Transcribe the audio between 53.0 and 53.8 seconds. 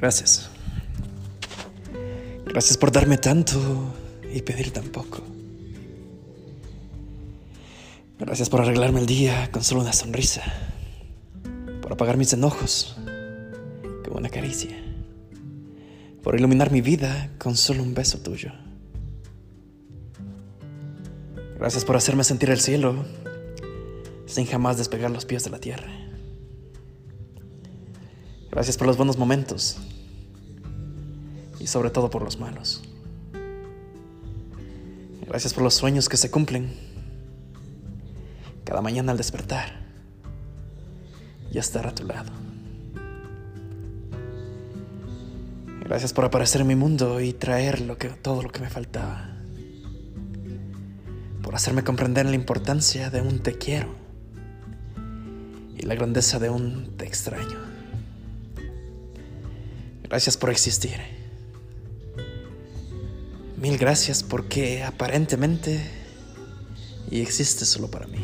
de un te